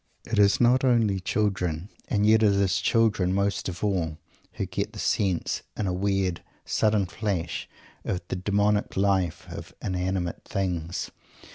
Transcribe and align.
It 0.25 0.39
is 0.39 0.59
not 0.59 0.83
only 0.83 1.19
children 1.19 1.89
and 2.07 2.25
yet 2.25 2.41
it 2.41 2.53
is 2.53 2.81
children 2.81 3.35
most 3.35 3.69
of 3.69 3.83
all 3.83 4.17
who 4.53 4.65
get 4.65 4.93
the 4.93 4.97
sense, 4.97 5.61
in 5.77 5.85
a 5.85 5.93
weird, 5.93 6.41
sudden 6.65 7.05
flash, 7.05 7.69
of 8.03 8.19
the 8.29 8.35
demonic 8.35 8.97
life 8.97 9.45
of 9.51 9.75
inanimate 9.79 10.41
things. 10.43 11.11